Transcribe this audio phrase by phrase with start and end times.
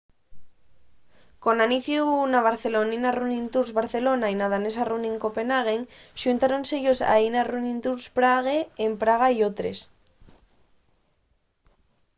[1.43, 5.81] con aniciu na barcelonina running tours barcelona y na danesa running copenhagen
[6.21, 9.79] xuntáronse-yos aína running tours prague en praga y otres